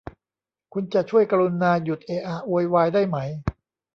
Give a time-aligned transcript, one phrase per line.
[0.73, 3.17] คุณจะช่วยกรุณาหยุดเอะอะโวยวายได้ไหม?